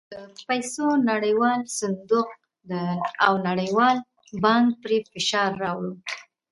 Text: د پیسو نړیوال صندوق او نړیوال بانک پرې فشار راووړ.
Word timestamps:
د 0.13 0.15
پیسو 0.47 0.85
نړیوال 1.09 1.61
صندوق 1.79 2.29
او 3.25 3.33
نړیوال 3.49 3.97
بانک 4.43 4.67
پرې 4.83 4.97
فشار 5.11 5.51
راووړ. 5.63 5.95